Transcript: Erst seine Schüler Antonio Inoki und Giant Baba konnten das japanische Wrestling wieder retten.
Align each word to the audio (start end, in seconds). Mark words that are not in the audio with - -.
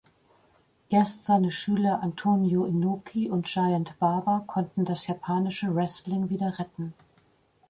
Erst 0.89 1.25
seine 1.25 1.51
Schüler 1.51 2.01
Antonio 2.01 2.65
Inoki 2.65 3.29
und 3.29 3.45
Giant 3.45 3.99
Baba 3.99 4.43
konnten 4.47 4.83
das 4.83 5.05
japanische 5.05 5.75
Wrestling 5.75 6.27
wieder 6.31 6.57
retten. 6.57 6.95